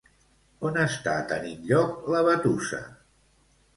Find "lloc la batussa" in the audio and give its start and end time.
1.73-2.81